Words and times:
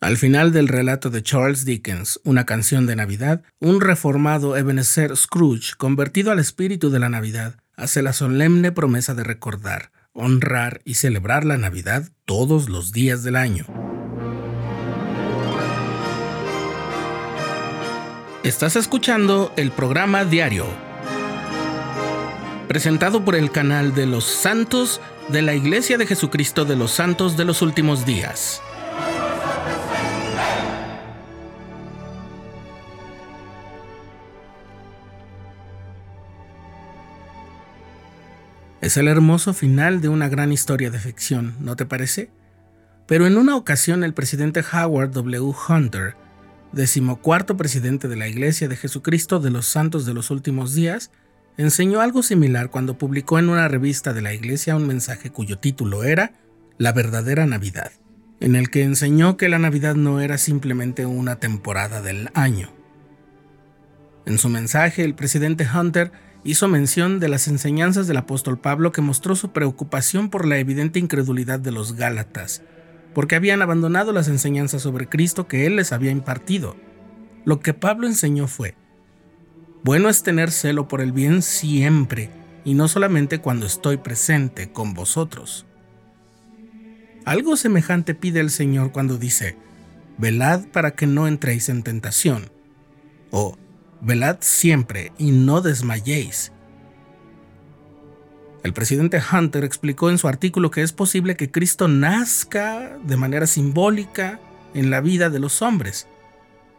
Al 0.00 0.16
final 0.16 0.52
del 0.52 0.68
relato 0.68 1.10
de 1.10 1.24
Charles 1.24 1.64
Dickens, 1.64 2.20
Una 2.22 2.46
canción 2.46 2.86
de 2.86 2.94
Navidad, 2.94 3.42
un 3.58 3.80
reformado 3.80 4.56
Ebenezer 4.56 5.16
Scrooge, 5.16 5.72
convertido 5.76 6.30
al 6.30 6.38
espíritu 6.38 6.90
de 6.90 7.00
la 7.00 7.08
Navidad, 7.08 7.56
hace 7.74 8.00
la 8.02 8.12
solemne 8.12 8.70
promesa 8.70 9.14
de 9.14 9.24
recordar, 9.24 9.90
honrar 10.12 10.82
y 10.84 10.94
celebrar 10.94 11.44
la 11.44 11.58
Navidad 11.58 12.10
todos 12.26 12.68
los 12.68 12.92
días 12.92 13.24
del 13.24 13.34
año. 13.34 13.66
Estás 18.44 18.76
escuchando 18.76 19.52
el 19.56 19.72
programa 19.72 20.24
diario, 20.24 20.66
presentado 22.68 23.24
por 23.24 23.34
el 23.34 23.50
canal 23.50 23.96
de 23.96 24.06
los 24.06 24.22
santos 24.22 25.00
de 25.28 25.42
la 25.42 25.54
Iglesia 25.54 25.98
de 25.98 26.06
Jesucristo 26.06 26.64
de 26.64 26.76
los 26.76 26.92
Santos 26.92 27.36
de 27.36 27.44
los 27.44 27.62
Últimos 27.62 28.06
Días. 28.06 28.62
Es 38.88 38.96
el 38.96 39.06
hermoso 39.06 39.52
final 39.52 40.00
de 40.00 40.08
una 40.08 40.30
gran 40.30 40.50
historia 40.50 40.90
de 40.90 40.98
ficción, 40.98 41.54
¿no 41.60 41.76
te 41.76 41.84
parece? 41.84 42.30
Pero 43.06 43.26
en 43.26 43.36
una 43.36 43.54
ocasión 43.54 44.02
el 44.02 44.14
presidente 44.14 44.64
Howard 44.72 45.10
W. 45.10 45.52
Hunter, 45.68 46.16
decimocuarto 46.72 47.58
presidente 47.58 48.08
de 48.08 48.16
la 48.16 48.28
Iglesia 48.28 48.66
de 48.66 48.76
Jesucristo 48.76 49.40
de 49.40 49.50
los 49.50 49.66
Santos 49.66 50.06
de 50.06 50.14
los 50.14 50.30
Últimos 50.30 50.72
Días, 50.72 51.10
enseñó 51.58 52.00
algo 52.00 52.22
similar 52.22 52.70
cuando 52.70 52.96
publicó 52.96 53.38
en 53.38 53.50
una 53.50 53.68
revista 53.68 54.14
de 54.14 54.22
la 54.22 54.32
Iglesia 54.32 54.74
un 54.74 54.86
mensaje 54.86 55.28
cuyo 55.28 55.58
título 55.58 56.02
era 56.04 56.32
La 56.78 56.92
verdadera 56.92 57.44
Navidad, 57.44 57.92
en 58.40 58.56
el 58.56 58.70
que 58.70 58.84
enseñó 58.84 59.36
que 59.36 59.50
la 59.50 59.58
Navidad 59.58 59.96
no 59.96 60.22
era 60.22 60.38
simplemente 60.38 61.04
una 61.04 61.36
temporada 61.36 62.00
del 62.00 62.30
año. 62.32 62.70
En 64.24 64.38
su 64.38 64.48
mensaje, 64.48 65.04
el 65.04 65.14
presidente 65.14 65.68
Hunter 65.70 66.10
hizo 66.44 66.68
mención 66.68 67.20
de 67.20 67.28
las 67.28 67.48
enseñanzas 67.48 68.06
del 68.06 68.16
apóstol 68.16 68.58
Pablo 68.58 68.92
que 68.92 69.00
mostró 69.00 69.36
su 69.36 69.52
preocupación 69.52 70.30
por 70.30 70.46
la 70.46 70.58
evidente 70.58 70.98
incredulidad 70.98 71.58
de 71.58 71.72
los 71.72 71.94
Gálatas, 71.94 72.62
porque 73.14 73.36
habían 73.36 73.62
abandonado 73.62 74.12
las 74.12 74.28
enseñanzas 74.28 74.82
sobre 74.82 75.08
Cristo 75.08 75.48
que 75.48 75.66
él 75.66 75.76
les 75.76 75.92
había 75.92 76.10
impartido. 76.10 76.76
Lo 77.44 77.60
que 77.60 77.74
Pablo 77.74 78.06
enseñó 78.06 78.46
fue, 78.46 78.74
bueno 79.82 80.08
es 80.08 80.22
tener 80.22 80.50
celo 80.50 80.88
por 80.88 81.00
el 81.00 81.12
bien 81.12 81.42
siempre, 81.42 82.30
y 82.64 82.74
no 82.74 82.88
solamente 82.88 83.40
cuando 83.40 83.66
estoy 83.66 83.96
presente 83.96 84.70
con 84.70 84.94
vosotros. 84.94 85.66
Algo 87.24 87.56
semejante 87.56 88.14
pide 88.14 88.40
el 88.40 88.50
Señor 88.50 88.92
cuando 88.92 89.18
dice, 89.18 89.56
velad 90.18 90.66
para 90.68 90.92
que 90.92 91.06
no 91.06 91.26
entréis 91.26 91.68
en 91.68 91.82
tentación, 91.82 92.50
o 93.30 93.56
velad 94.00 94.38
siempre 94.40 95.12
y 95.18 95.30
no 95.30 95.60
desmayéis. 95.60 96.52
El 98.64 98.72
presidente 98.72 99.20
Hunter 99.32 99.64
explicó 99.64 100.10
en 100.10 100.18
su 100.18 100.28
artículo 100.28 100.70
que 100.70 100.82
es 100.82 100.92
posible 100.92 101.36
que 101.36 101.50
Cristo 101.50 101.88
nazca 101.88 102.98
de 103.04 103.16
manera 103.16 103.46
simbólica 103.46 104.40
en 104.74 104.90
la 104.90 105.00
vida 105.00 105.30
de 105.30 105.38
los 105.38 105.62
hombres. 105.62 106.08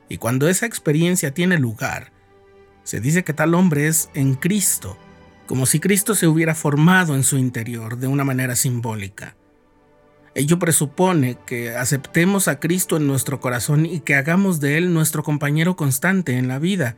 Y 0.09 0.17
cuando 0.17 0.49
esa 0.49 0.65
experiencia 0.65 1.33
tiene 1.33 1.57
lugar, 1.57 2.11
se 2.83 2.99
dice 2.99 3.23
que 3.23 3.33
tal 3.33 3.53
hombre 3.53 3.87
es 3.87 4.09
en 4.13 4.35
Cristo, 4.35 4.97
como 5.47 5.65
si 5.65 5.79
Cristo 5.79 6.15
se 6.15 6.27
hubiera 6.27 6.53
formado 6.53 7.15
en 7.15 7.23
su 7.23 7.37
interior 7.37 7.97
de 7.97 8.07
una 8.07 8.23
manera 8.23 8.55
simbólica. 8.55 9.35
Ello 10.35 10.59
presupone 10.59 11.37
que 11.45 11.75
aceptemos 11.75 12.47
a 12.47 12.59
Cristo 12.59 12.97
en 12.97 13.07
nuestro 13.07 13.39
corazón 13.39 13.85
y 13.85 14.01
que 14.01 14.15
hagamos 14.15 14.59
de 14.59 14.77
Él 14.77 14.93
nuestro 14.93 15.23
compañero 15.23 15.75
constante 15.75 16.37
en 16.37 16.47
la 16.47 16.59
vida, 16.59 16.97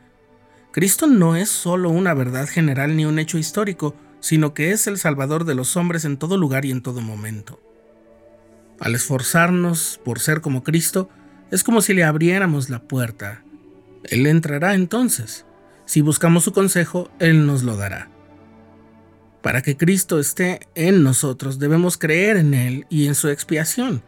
Cristo 0.72 1.08
no 1.08 1.36
es 1.36 1.50
solo 1.50 1.90
una 1.90 2.14
verdad 2.14 2.48
general 2.48 2.96
ni 2.96 3.06
un 3.06 3.20
hecho 3.20 3.38
histórico, 3.38 3.94
sino 4.22 4.54
que 4.54 4.72
es 4.72 4.88
el 4.88 4.98
Salvador 4.98 5.44
de 5.44 5.56
los 5.56 5.76
hombres 5.76 6.06
en 6.06 6.18
todo 6.18 6.38
lugar 6.38 6.64
y 6.64 6.72
en 6.72 6.82
todo 6.82 7.02
momento. 7.02 7.60
Al 8.80 8.96
esforzarnos 8.96 10.00
por 10.04 10.20
ser 10.20 10.42
como 10.42 10.64
Cristo, 10.64 11.10
es 11.52 11.64
como 11.64 11.82
si 11.82 11.94
le 11.94 12.04
abriéramos 12.04 12.70
la 12.70 12.82
puerta. 12.82 13.44
Él 14.06 14.26
entrará 14.26 14.74
entonces. 14.74 15.46
Si 15.86 16.02
buscamos 16.02 16.46
su 16.46 16.54
consejo, 16.54 17.12
Él 17.20 17.46
nos 17.46 17.64
lo 17.64 17.76
dará. 17.76 18.10
Para 19.42 19.62
que 19.62 19.76
Cristo 19.76 20.20
esté 20.20 20.62
en 20.76 21.04
nosotros, 21.04 21.60
debemos 21.60 21.98
creer 21.98 22.38
en 22.38 22.54
Él 22.54 22.86
y 22.90 23.08
en 23.08 23.16
su 23.16 23.28
expiación. 23.28 24.04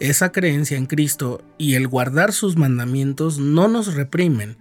Esa 0.00 0.32
creencia 0.32 0.76
en 0.76 0.86
Cristo 0.86 1.44
y 1.58 1.74
el 1.74 1.86
guardar 1.86 2.32
sus 2.32 2.56
mandamientos 2.56 3.38
no 3.38 3.68
nos 3.68 3.94
reprimen, 3.94 4.56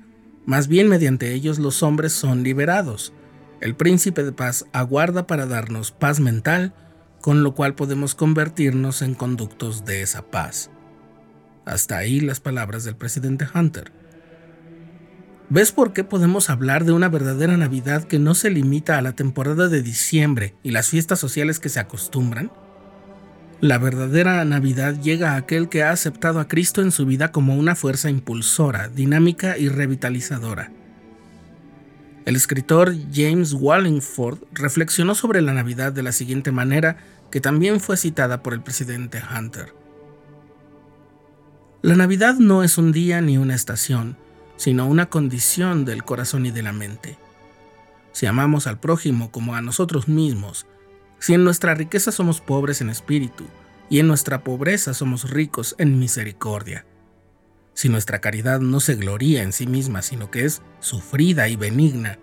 más 0.51 0.67
bien 0.67 0.89
mediante 0.89 1.34
ellos 1.34 1.59
los 1.59 1.81
hombres 1.81 2.12
son 2.12 2.44
liberados. 2.44 3.13
El 3.62 3.73
príncipe 3.73 4.22
de 4.22 4.34
paz 4.34 4.66
aguarda 4.73 5.25
para 5.25 5.45
darnos 5.45 5.94
paz 5.94 6.19
mental, 6.19 6.73
con 7.22 7.41
lo 7.41 7.56
cual 7.56 7.73
podemos 7.73 8.16
convertirnos 8.16 9.01
en 9.01 9.16
conductos 9.16 9.85
de 9.85 10.01
esa 10.01 10.23
paz. 10.23 10.69
Hasta 11.63 11.95
ahí 11.95 12.19
las 12.19 12.41
palabras 12.41 12.84
del 12.84 12.97
presidente 12.97 13.47
Hunter. 13.56 13.94
¿Ves 15.47 15.72
por 15.72 15.94
qué 15.94 16.03
podemos 16.03 16.50
hablar 16.50 16.84
de 16.84 16.91
una 16.91 17.07
verdadera 17.07 17.56
Navidad 17.56 18.03
que 18.03 18.19
no 18.19 18.35
se 18.35 18.50
limita 18.50 18.97
a 18.97 19.01
la 19.01 19.13
temporada 19.13 19.69
de 19.69 19.81
diciembre 19.81 20.56
y 20.63 20.72
las 20.72 20.90
fiestas 20.90 21.19
sociales 21.19 21.61
que 21.61 21.69
se 21.69 21.79
acostumbran? 21.79 22.51
La 23.61 23.77
verdadera 23.77 24.44
Navidad 24.44 24.99
llega 24.99 25.33
a 25.33 25.35
aquel 25.35 25.69
que 25.69 25.83
ha 25.83 25.91
aceptado 25.91 26.39
a 26.39 26.47
Cristo 26.47 26.81
en 26.81 26.91
su 26.91 27.05
vida 27.05 27.31
como 27.31 27.55
una 27.55 27.75
fuerza 27.75 28.09
impulsora, 28.09 28.88
dinámica 28.89 29.55
y 29.55 29.69
revitalizadora. 29.69 30.72
El 32.25 32.35
escritor 32.35 32.95
James 33.13 33.53
Wallingford 33.53 34.39
reflexionó 34.51 35.13
sobre 35.13 35.44
la 35.44 35.53
Navidad 35.53 35.94
de 35.94 36.01
la 36.01 36.11
siguiente 36.11 36.51
manera, 36.51 36.97
que 37.29 37.39
también 37.39 37.79
fue 37.79 37.97
citada 37.97 38.41
por 38.41 38.53
el 38.53 38.61
presidente 38.61 39.22
Hunter. 39.22 39.75
La 41.83 41.95
Navidad 41.95 42.38
no 42.39 42.63
es 42.63 42.79
un 42.79 42.91
día 42.91 43.22
ni 43.22 43.38
una 43.38 43.53
estación, 43.53 44.17
sino 44.57 44.88
una 44.88 45.05
condición 45.05 45.85
del 45.85 46.03
corazón 46.03 46.47
y 46.47 46.51
de 46.51 46.63
la 46.63 46.73
mente. 46.73 47.19
Si 48.11 48.25
amamos 48.25 48.66
al 48.66 48.79
prójimo 48.79 49.29
como 49.29 49.53
a 49.53 49.61
nosotros 49.61 50.07
mismos, 50.07 50.66
si 51.22 51.36
en 51.36 51.44
nuestra 51.44 51.76
riqueza 51.76 52.12
somos 52.12 52.42
pobres 52.42 52.82
en 52.82 52.90
espíritu 52.90 53.46
y 53.92 54.00
en 54.00 54.08
nuestra 54.08 54.44
pobreza 54.44 54.96
somos 54.96 55.30
ricos 55.30 55.76
en 55.78 56.00
misericordia. 56.00 56.84
Si 57.76 57.90
nuestra 57.90 58.20
caridad 58.20 58.59
no 58.59 58.80
se 58.80 58.96
gloría 58.96 59.44
en 59.44 59.54
sí 59.54 59.68
misma, 59.68 60.02
sino 60.02 60.32
que 60.32 60.46
es 60.46 60.64
sufrida 60.80 61.48
y 61.48 61.56
benigna. 61.56 62.18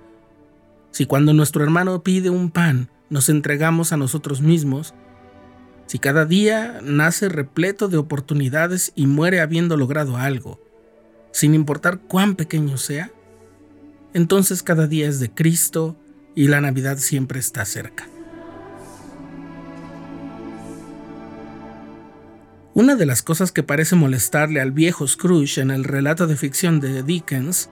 Si 0.90 1.06
cuando 1.06 1.32
nuestro 1.32 1.62
hermano 1.62 2.02
pide 2.02 2.28
un 2.28 2.50
pan, 2.50 2.90
nos 3.08 3.28
entregamos 3.28 3.92
a 3.92 3.96
nosotros 3.96 4.40
mismos. 4.40 4.94
Si 5.86 6.00
cada 6.00 6.24
día 6.24 6.80
nace 6.82 7.28
repleto 7.28 7.86
de 7.86 7.98
oportunidades 7.98 8.90
y 8.96 9.06
muere 9.06 9.40
habiendo 9.40 9.76
logrado 9.76 10.16
algo, 10.16 10.60
sin 11.30 11.54
importar 11.54 12.00
cuán 12.00 12.34
pequeño 12.34 12.78
sea, 12.78 13.12
entonces 14.12 14.64
cada 14.64 14.88
día 14.88 15.08
es 15.08 15.20
de 15.20 15.30
Cristo 15.30 15.96
y 16.34 16.48
la 16.48 16.60
Navidad 16.60 16.98
siempre 16.98 17.38
está 17.38 17.64
cerca. 17.64 18.08
Una 22.78 22.94
de 22.94 23.06
las 23.06 23.24
cosas 23.24 23.50
que 23.50 23.64
parece 23.64 23.96
molestarle 23.96 24.60
al 24.60 24.70
viejo 24.70 25.08
Scrooge 25.08 25.60
en 25.60 25.72
el 25.72 25.82
relato 25.82 26.28
de 26.28 26.36
ficción 26.36 26.78
de 26.78 27.02
Dickens 27.02 27.70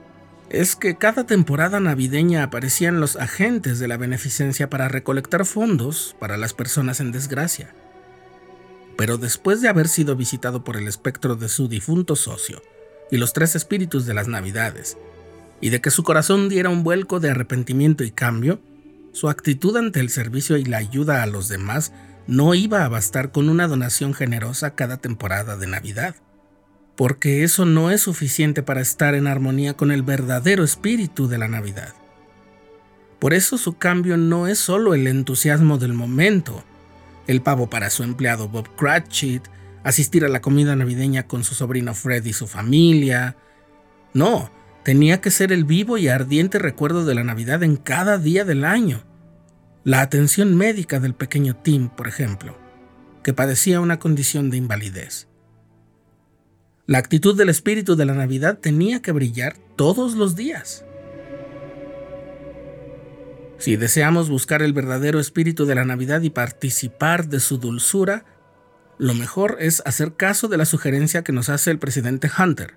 es 0.49 0.75
que 0.75 0.97
cada 0.97 1.25
temporada 1.25 1.79
navideña 1.79 2.43
aparecían 2.43 2.99
los 2.99 3.15
agentes 3.15 3.79
de 3.79 3.87
la 3.87 3.95
beneficencia 3.95 4.69
para 4.69 4.89
recolectar 4.89 5.45
fondos 5.45 6.13
para 6.19 6.35
las 6.35 6.53
personas 6.53 6.99
en 6.99 7.13
desgracia. 7.13 7.73
Pero 8.97 9.17
después 9.17 9.61
de 9.61 9.69
haber 9.69 9.87
sido 9.87 10.17
visitado 10.17 10.65
por 10.65 10.75
el 10.75 10.89
espectro 10.89 11.37
de 11.37 11.47
su 11.47 11.69
difunto 11.69 12.17
socio 12.17 12.61
y 13.09 13.15
los 13.15 13.31
tres 13.31 13.55
espíritus 13.55 14.05
de 14.05 14.13
las 14.13 14.27
navidades, 14.27 14.97
y 15.61 15.69
de 15.69 15.79
que 15.79 15.89
su 15.89 16.03
corazón 16.03 16.49
diera 16.49 16.69
un 16.69 16.83
vuelco 16.83 17.21
de 17.21 17.29
arrepentimiento 17.29 18.03
y 18.03 18.11
cambio, 18.11 18.59
su 19.13 19.29
actitud 19.29 19.77
ante 19.77 20.01
el 20.01 20.09
servicio 20.09 20.57
y 20.57 20.65
la 20.65 20.79
ayuda 20.79 21.23
a 21.23 21.27
los 21.27 21.47
demás 21.47 21.93
no 22.27 22.53
iba 22.53 22.83
a 22.83 22.89
bastar 22.89 23.31
con 23.31 23.47
una 23.47 23.67
donación 23.67 24.13
generosa 24.13 24.75
cada 24.75 24.97
temporada 24.97 25.55
de 25.55 25.67
Navidad, 25.67 26.15
porque 26.95 27.43
eso 27.43 27.65
no 27.65 27.89
es 27.89 28.01
suficiente 28.01 28.63
para 28.63 28.81
estar 28.81 29.15
en 29.15 29.27
armonía 29.27 29.75
con 29.75 29.91
el 29.91 30.03
verdadero 30.03 30.63
espíritu 30.63 31.27
de 31.29 31.37
la 31.37 31.47
Navidad. 31.47 31.93
Por 33.19 33.33
eso 33.33 33.57
su 33.57 33.77
cambio 33.77 34.17
no 34.17 34.47
es 34.47 34.59
solo 34.59 34.93
el 34.93 35.07
entusiasmo 35.07 35.77
del 35.77 35.93
momento, 35.93 36.63
el 37.27 37.41
pavo 37.41 37.69
para 37.69 37.89
su 37.89 38.03
empleado 38.03 38.49
Bob 38.49 38.75
Cratchit, 38.75 39.43
asistir 39.83 40.25
a 40.25 40.29
la 40.29 40.41
comida 40.41 40.75
navideña 40.75 41.27
con 41.27 41.43
su 41.43 41.55
sobrino 41.55 41.95
Fred 41.95 42.25
y 42.25 42.33
su 42.33 42.45
familia. 42.45 43.37
No, 44.13 44.51
tenía 44.83 45.21
que 45.21 45.31
ser 45.31 45.53
el 45.53 45.63
vivo 45.63 45.97
y 45.97 46.09
ardiente 46.09 46.59
recuerdo 46.59 47.05
de 47.05 47.15
la 47.15 47.23
Navidad 47.23 47.63
en 47.63 47.77
cada 47.77 48.17
día 48.17 48.43
del 48.43 48.65
año 48.65 49.06
la 49.87 50.01
atención 50.01 50.53
médica 50.57 50.99
del 50.99 51.13
pequeño 51.13 51.55
Tim, 51.55 51.87
por 51.87 52.09
ejemplo, 52.09 52.57
que 53.23 53.31
padecía 53.31 53.79
una 53.79 53.99
condición 53.99 54.49
de 54.49 54.57
invalidez. 54.57 55.29
La 56.85 56.97
actitud 56.97 57.37
del 57.37 57.47
espíritu 57.47 57.95
de 57.95 58.03
la 58.03 58.13
Navidad 58.13 58.59
tenía 58.59 59.01
que 59.01 59.13
brillar 59.13 59.55
todos 59.77 60.15
los 60.15 60.35
días. 60.35 60.83
Si 63.59 63.77
deseamos 63.77 64.29
buscar 64.29 64.61
el 64.61 64.73
verdadero 64.73 65.21
espíritu 65.21 65.65
de 65.65 65.75
la 65.75 65.85
Navidad 65.85 66.19
y 66.21 66.31
participar 66.31 67.29
de 67.29 67.39
su 67.39 67.57
dulzura, 67.57 68.25
lo 68.97 69.13
mejor 69.13 69.55
es 69.61 69.81
hacer 69.85 70.15
caso 70.15 70.49
de 70.49 70.57
la 70.57 70.65
sugerencia 70.65 71.23
que 71.23 71.31
nos 71.31 71.47
hace 71.47 71.71
el 71.71 71.79
presidente 71.79 72.29
Hunter. 72.37 72.73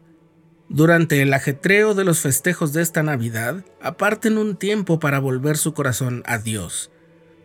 Durante 0.68 1.22
el 1.22 1.34
ajetreo 1.34 1.94
de 1.94 2.04
los 2.04 2.20
festejos 2.20 2.72
de 2.72 2.82
esta 2.82 3.02
Navidad, 3.02 3.64
aparten 3.82 4.38
un 4.38 4.54
tiempo 4.54 5.00
para 5.00 5.18
volver 5.18 5.56
su 5.56 5.74
corazón 5.74 6.22
a 6.24 6.38
Dios. 6.38 6.92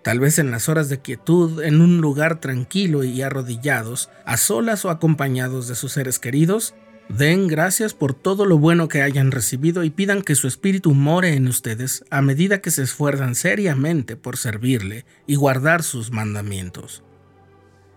Tal 0.06 0.20
vez 0.20 0.38
en 0.38 0.52
las 0.52 0.70
horas 0.70 0.88
de 0.88 1.00
quietud, 1.00 1.64
en 1.64 1.82
un 1.82 2.00
lugar 2.00 2.40
tranquilo 2.40 3.04
y 3.04 3.24
arrodillados, 3.24 4.12
a 4.24 4.38
solas 4.38 4.86
o 4.86 4.92
acompañados 4.92 5.68
de 5.68 5.74
sus 5.74 5.94
seres 5.94 6.20
queridos, 6.20 6.76
Den 7.10 7.48
gracias 7.48 7.96
por 7.96 8.14
todo 8.14 8.46
lo 8.46 8.60
bueno 8.60 8.88
que 8.88 9.02
hayan 9.02 9.32
recibido 9.32 9.84
y 9.84 9.90
pidan 9.90 10.22
que 10.22 10.36
su 10.36 10.48
espíritu 10.48 10.94
more 10.94 11.34
en 11.34 11.48
ustedes 11.48 12.06
a 12.12 12.22
medida 12.22 12.62
que 12.62 12.70
se 12.70 12.84
esfuerzan 12.84 13.34
seriamente 13.34 14.16
por 14.16 14.38
servirle 14.38 15.06
y 15.26 15.38
guardar 15.38 15.82
sus 15.82 16.12
mandamientos. 16.12 17.04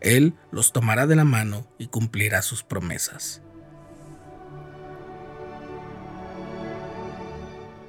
Él 0.01 0.33
los 0.51 0.73
tomará 0.73 1.07
de 1.07 1.17
la 1.17 1.25
mano 1.25 1.71
y 1.77 1.89
cumplirá 1.89 2.41
sus 2.41 2.63
promesas. 2.63 3.43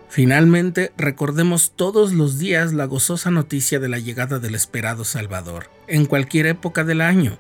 Finalmente, 0.10 0.92
recordemos 0.98 1.74
todos 1.76 2.14
los 2.14 2.40
días 2.40 2.74
la 2.74 2.86
gozosa 2.86 3.30
noticia 3.30 3.80
de 3.80 3.90
la 3.90 4.00
llegada 4.00 4.40
del 4.40 4.56
esperado 4.56 5.06
Salvador, 5.06 5.70
en 5.88 6.08
cualquier 6.08 6.48
época 6.48 6.84
del 6.84 7.02
año, 7.02 7.38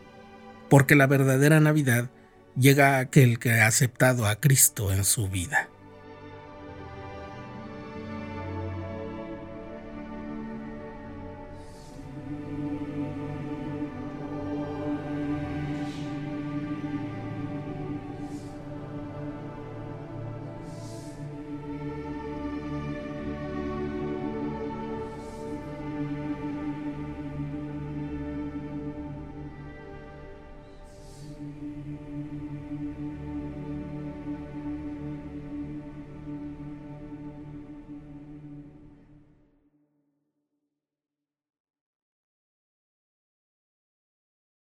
porque 0.70 0.96
la 0.96 1.08
verdadera 1.08 1.60
Navidad 1.60 2.12
llega 2.56 3.00
aquel 3.00 3.40
que 3.40 3.54
ha 3.54 3.66
aceptado 3.66 4.28
a 4.28 4.36
Cristo 4.36 4.92
en 4.92 5.04
su 5.04 5.30
vida. 5.30 5.68